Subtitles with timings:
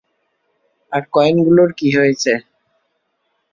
[0.91, 2.31] আর কয়েনগুলোর কী হয়েছে?